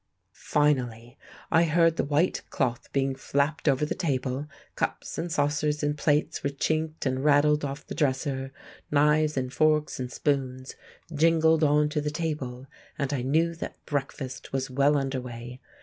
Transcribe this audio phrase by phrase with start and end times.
[0.33, 1.15] Finally,
[1.51, 6.41] I heard the white cloth being flapped over the table; cups and saucers and plates
[6.43, 8.51] were chinked and rattled off the dresser;
[8.89, 10.75] knives and forks and spoons
[11.13, 12.65] jingled on to the table,
[12.97, 15.59] and I knew that breakfast was well under way.